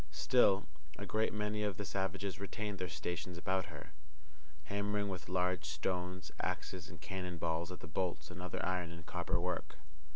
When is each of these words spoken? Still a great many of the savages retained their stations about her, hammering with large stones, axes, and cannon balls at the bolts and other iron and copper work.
Still 0.09 0.65
a 0.97 1.05
great 1.05 1.31
many 1.31 1.61
of 1.61 1.77
the 1.77 1.85
savages 1.85 2.39
retained 2.39 2.79
their 2.79 2.89
stations 2.89 3.37
about 3.37 3.65
her, 3.65 3.91
hammering 4.63 5.09
with 5.09 5.29
large 5.29 5.63
stones, 5.65 6.31
axes, 6.41 6.89
and 6.89 6.99
cannon 6.99 7.37
balls 7.37 7.71
at 7.71 7.81
the 7.81 7.87
bolts 7.87 8.31
and 8.31 8.41
other 8.41 8.65
iron 8.65 8.91
and 8.91 9.05
copper 9.05 9.39
work. 9.39 9.75